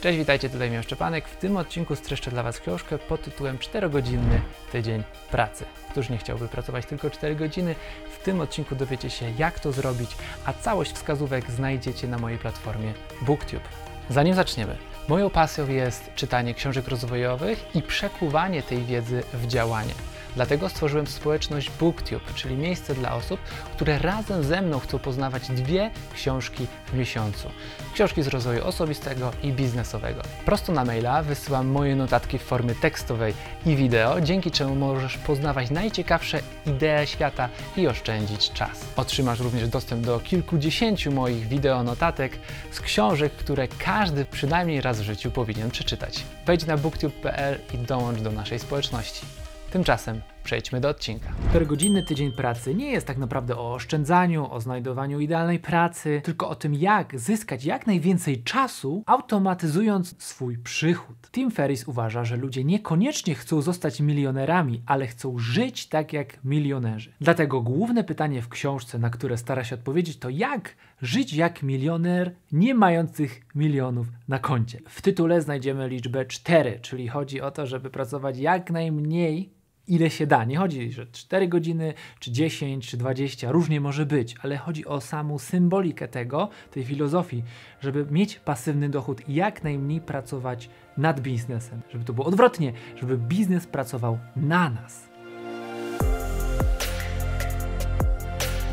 [0.00, 1.28] Cześć, witajcie, tutaj Miał Szczepanek.
[1.28, 4.40] W tym odcinku streszczę dla Was książkę pod tytułem 4-godzinny
[4.72, 5.64] tydzień pracy.
[5.90, 7.74] Któż nie chciałby pracować tylko 4 godziny?
[8.18, 10.10] W tym odcinku dowiecie się, jak to zrobić,
[10.44, 13.68] a całość wskazówek znajdziecie na mojej platformie BookTube.
[14.10, 14.76] Zanim zaczniemy,
[15.08, 19.94] moją pasją jest czytanie książek rozwojowych i przekuwanie tej wiedzy w działanie.
[20.36, 23.40] Dlatego stworzyłem społeczność BookTube, czyli miejsce dla osób,
[23.74, 27.50] które razem ze mną chcą poznawać dwie książki w miesiącu.
[27.94, 30.22] Książki z rozwoju osobistego i biznesowego.
[30.44, 33.34] Prosto na maila wysyłam moje notatki w formie tekstowej
[33.66, 38.84] i wideo, dzięki czemu możesz poznawać najciekawsze idee świata i oszczędzić czas.
[38.96, 42.38] Otrzymasz również dostęp do kilkudziesięciu moich wideo notatek
[42.70, 46.22] z książek, które każdy przynajmniej raz w życiu powinien przeczytać.
[46.46, 49.45] Wejdź na booktube.pl i dołącz do naszej społeczności.
[49.76, 51.28] Tymczasem przejdźmy do odcinka.
[51.54, 56.54] 4-godzinny tydzień pracy nie jest tak naprawdę o oszczędzaniu, o znajdowaniu idealnej pracy, tylko o
[56.54, 61.16] tym, jak zyskać jak najwięcej czasu, automatyzując swój przychód.
[61.32, 67.12] Tim Ferriss uważa, że ludzie niekoniecznie chcą zostać milionerami, ale chcą żyć tak jak milionerzy.
[67.20, 72.34] Dlatego główne pytanie w książce, na które stara się odpowiedzieć, to jak żyć jak milioner,
[72.52, 74.80] nie mając tych milionów na koncie.
[74.88, 79.56] W tytule znajdziemy liczbę 4, czyli chodzi o to, żeby pracować jak najmniej
[79.88, 80.44] ile się da.
[80.44, 85.00] Nie chodzi, że 4 godziny, czy 10, czy 20, różnie może być, ale chodzi o
[85.00, 87.42] samą symbolikę tego, tej filozofii,
[87.80, 91.80] żeby mieć pasywny dochód i jak najmniej pracować nad biznesem.
[91.90, 95.16] Żeby to było odwrotnie, żeby biznes pracował na nas.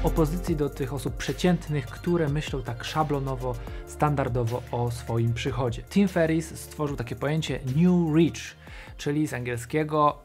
[0.04, 5.84] opozycji do tych osób przeciętnych, które myślą tak szablonowo, standardowo o swoim przychodzie.
[5.84, 8.56] Tim Ferriss stworzył takie pojęcie New Rich,
[8.98, 10.24] czyli z angielskiego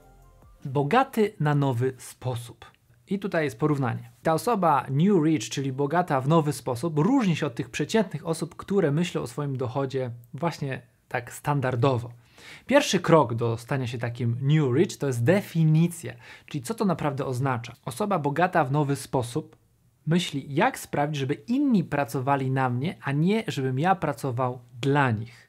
[0.64, 2.66] bogaty na nowy sposób.
[3.06, 4.10] I tutaj jest porównanie.
[4.22, 8.56] Ta osoba New Rich, czyli bogata w nowy sposób, różni się od tych przeciętnych osób,
[8.56, 12.10] które myślą o swoim dochodzie właśnie tak standardowo.
[12.66, 16.14] Pierwszy krok do stania się takim New Rich to jest definicja,
[16.46, 17.74] czyli co to naprawdę oznacza.
[17.84, 19.56] Osoba bogata w nowy sposób
[20.06, 25.47] myśli, jak sprawić, żeby inni pracowali na mnie, a nie żebym ja pracował dla nich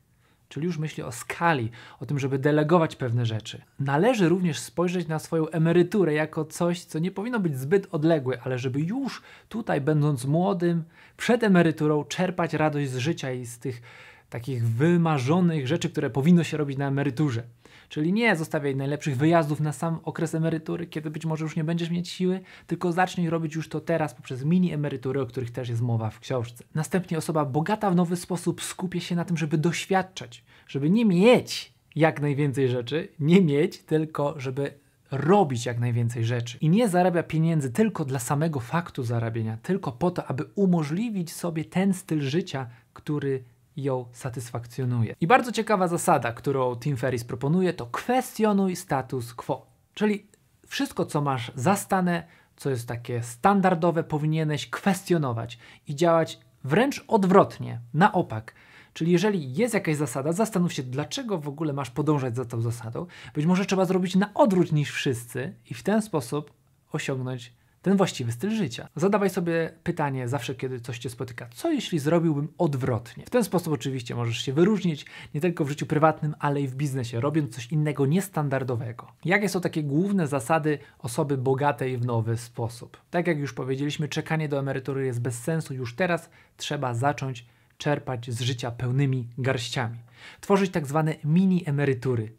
[0.49, 3.61] czyli już myśli o skali, o tym, żeby delegować pewne rzeczy.
[3.79, 8.59] Należy również spojrzeć na swoją emeryturę jako coś, co nie powinno być zbyt odległe, ale
[8.59, 10.83] żeby już tutaj, będąc młodym,
[11.17, 13.81] przed emeryturą, czerpać radość z życia i z tych
[14.29, 17.43] takich wymarzonych rzeczy, które powinno się robić na emeryturze.
[17.89, 21.89] Czyli nie zostawiaj najlepszych wyjazdów na sam okres emerytury, kiedy być może już nie będziesz
[21.89, 25.81] mieć siły, tylko zacznij robić już to teraz poprzez mini emerytury, o których też jest
[25.81, 26.63] mowa w książce.
[26.75, 31.73] Następnie osoba bogata w nowy sposób skupia się na tym, żeby doświadczać, żeby nie mieć
[31.95, 34.73] jak najwięcej rzeczy, nie mieć, tylko żeby
[35.11, 36.57] robić jak najwięcej rzeczy.
[36.61, 41.65] I nie zarabia pieniędzy tylko dla samego faktu zarabiania, tylko po to, aby umożliwić sobie
[41.65, 43.43] ten styl życia, który
[43.83, 45.15] ją satysfakcjonuje.
[45.21, 49.65] I bardzo ciekawa zasada, którą Tim Ferriss proponuje, to kwestionuj status quo.
[49.93, 50.27] Czyli
[50.67, 52.23] wszystko, co masz zastane,
[52.55, 58.53] co jest takie standardowe, powinieneś kwestionować i działać wręcz odwrotnie, na opak.
[58.93, 63.05] Czyli jeżeli jest jakaś zasada, zastanów się, dlaczego w ogóle masz podążać za tą zasadą.
[63.33, 66.53] Być może trzeba zrobić na odwrót niż wszyscy i w ten sposób
[66.91, 68.87] osiągnąć ten właściwy styl życia.
[68.95, 73.25] Zadawaj sobie pytanie zawsze, kiedy coś cię spotyka, co jeśli zrobiłbym odwrotnie?
[73.25, 76.75] W ten sposób oczywiście możesz się wyróżnić nie tylko w życiu prywatnym, ale i w
[76.75, 79.07] biznesie, robiąc coś innego, niestandardowego.
[79.25, 82.97] Jakie są takie główne zasady osoby bogatej w nowy sposób?
[83.11, 87.45] Tak jak już powiedzieliśmy, czekanie do emerytury jest bez sensu, już teraz trzeba zacząć
[87.77, 89.97] czerpać z życia pełnymi garściami.
[90.41, 92.31] Tworzyć tak zwane mini emerytury,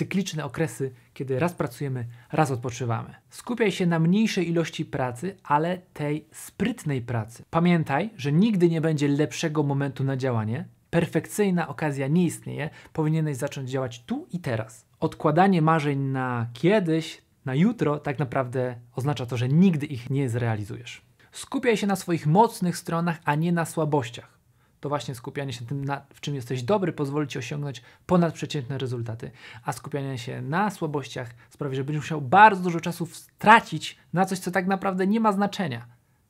[0.00, 3.14] cykliczne okresy, kiedy raz pracujemy, raz odpoczywamy.
[3.30, 7.44] Skupiaj się na mniejszej ilości pracy, ale tej sprytnej pracy.
[7.50, 10.64] Pamiętaj, że nigdy nie będzie lepszego momentu na działanie.
[10.90, 14.86] Perfekcyjna okazja nie istnieje, powinieneś zacząć działać tu i teraz.
[15.00, 21.02] Odkładanie marzeń na kiedyś, na jutro, tak naprawdę oznacza to, że nigdy ich nie zrealizujesz.
[21.32, 24.39] Skupiaj się na swoich mocnych stronach, a nie na słabościach
[24.80, 29.30] to właśnie skupianie się tym, na, w czym jesteś dobry, pozwoli ci osiągnąć ponadprzeciętne rezultaty.
[29.64, 34.38] A skupianie się na słabościach sprawi, że będziesz musiał bardzo dużo czasu stracić na coś,
[34.38, 35.86] co tak naprawdę nie ma znaczenia.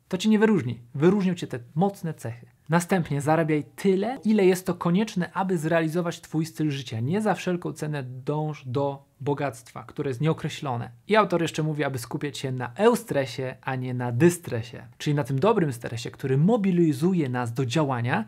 [0.09, 0.81] To cię nie wyróżni.
[0.95, 2.47] Wyróżnią cię te mocne cechy.
[2.69, 7.01] Następnie zarabiaj tyle, ile jest to konieczne, aby zrealizować Twój styl życia.
[7.01, 10.91] Nie za wszelką cenę dąż do bogactwa, które jest nieokreślone.
[11.09, 15.25] I autor jeszcze mówi, aby skupiać się na eustresie, a nie na dystresie, czyli na
[15.25, 18.25] tym dobrym stresie, który mobilizuje nas do działania,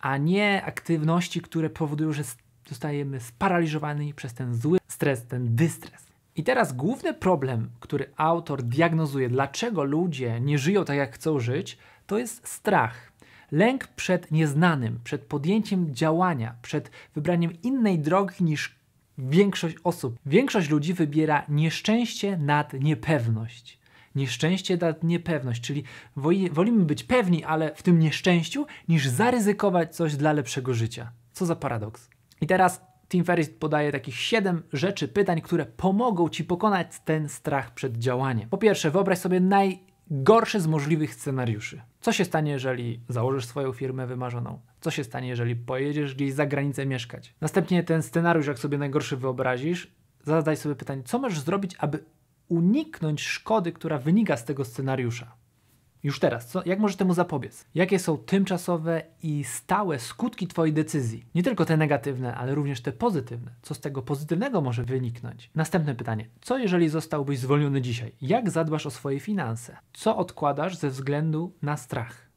[0.00, 2.22] a nie aktywności, które powodują, że
[2.68, 6.06] zostajemy sparaliżowani przez ten zły stres, ten dystres.
[6.36, 11.78] I teraz główny problem, który autor diagnozuje, dlaczego ludzie nie żyją tak, jak chcą żyć,
[12.06, 13.12] to jest strach
[13.52, 18.74] Lęk przed nieznanym, przed podjęciem działania, przed wybraniem innej drogi niż
[19.18, 20.18] większość osób.
[20.26, 23.78] Większość ludzi wybiera nieszczęście nad niepewność.
[24.14, 25.84] Nieszczęście nad niepewność, czyli
[26.52, 31.12] wolimy być pewni, ale w tym nieszczęściu, niż zaryzykować coś dla lepszego życia.
[31.32, 32.08] Co za paradoks.
[32.40, 37.74] I teraz Tim Ferriss podaje takich 7 rzeczy, pytań, które pomogą Ci pokonać ten strach
[37.74, 38.48] przed działaniem.
[38.48, 41.82] Po pierwsze, wyobraź sobie najgorszy z możliwych scenariuszy.
[42.00, 44.60] Co się stanie, jeżeli założysz swoją firmę wymarzoną?
[44.82, 47.34] Co się stanie, jeżeli pojedziesz gdzieś za granicę mieszkać?
[47.40, 49.90] Następnie ten scenariusz, jak sobie najgorszy wyobrazisz,
[50.24, 52.04] zadaj sobie pytanie, co możesz zrobić, aby
[52.48, 55.34] uniknąć szkody, która wynika z tego scenariusza.
[56.02, 57.64] Już teraz, co, jak możesz temu zapobiec?
[57.74, 61.26] Jakie są tymczasowe i stałe skutki Twojej decyzji?
[61.34, 63.50] Nie tylko te negatywne, ale również te pozytywne.
[63.62, 65.50] Co z tego pozytywnego może wyniknąć?
[65.54, 66.28] Następne pytanie.
[66.40, 68.12] Co jeżeli zostałbyś zwolniony dzisiaj?
[68.20, 69.76] Jak zadbasz o swoje finanse?
[69.92, 72.31] Co odkładasz ze względu na strach?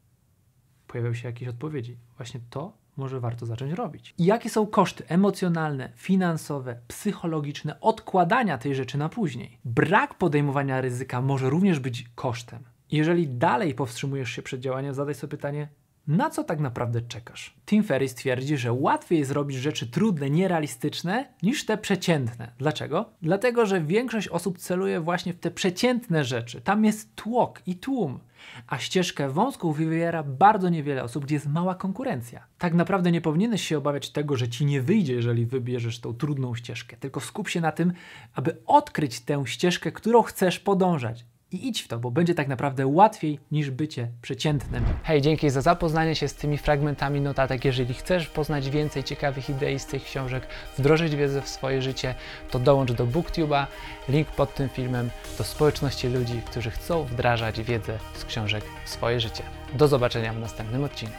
[0.87, 1.97] Pojawiają się jakieś odpowiedzi.
[2.17, 4.13] Właśnie to może warto zacząć robić.
[4.17, 9.59] I jakie są koszty emocjonalne, finansowe, psychologiczne odkładania tej rzeczy na później?
[9.65, 12.63] Brak podejmowania ryzyka może również być kosztem.
[12.91, 15.67] Jeżeli dalej powstrzymujesz się przed działaniem, zadaj sobie pytanie,
[16.07, 17.53] na co tak naprawdę czekasz?
[17.65, 22.51] Tim Ferriss twierdzi, że łatwiej zrobić rzeczy trudne, nierealistyczne niż te przeciętne.
[22.57, 23.09] Dlaczego?
[23.21, 26.61] Dlatego, że większość osób celuje właśnie w te przeciętne rzeczy.
[26.61, 28.19] Tam jest tłok i tłum,
[28.67, 32.45] a ścieżkę wąską wybiera bardzo niewiele osób, gdzie jest mała konkurencja.
[32.57, 36.55] Tak naprawdę nie powinieneś się obawiać tego, że ci nie wyjdzie, jeżeli wybierzesz tą trudną
[36.55, 37.93] ścieżkę, tylko skup się na tym,
[38.33, 41.25] aby odkryć tę ścieżkę, którą chcesz podążać
[41.55, 44.83] i idź w to, bo będzie tak naprawdę łatwiej niż bycie przeciętnym.
[45.03, 47.65] Hej, dzięki za zapoznanie się z tymi fragmentami notatek.
[47.65, 50.47] Jeżeli chcesz poznać więcej ciekawych idei z tych książek,
[50.77, 52.15] wdrożyć wiedzę w swoje życie,
[52.51, 53.65] to dołącz do BookTube'a,
[54.09, 59.19] link pod tym filmem, do społeczności ludzi, którzy chcą wdrażać wiedzę z książek w swoje
[59.19, 59.43] życie.
[59.73, 61.15] Do zobaczenia w następnym odcinku.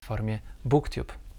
[0.00, 1.29] W formie BookTube.